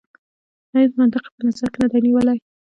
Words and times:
هیڅ 0.73 0.91
منطق 0.99 1.23
یې 1.27 1.31
په 1.35 1.41
نظر 1.47 1.67
کې 1.73 1.77
نه 1.81 1.87
دی 1.91 1.99
نیولی. 2.05 2.37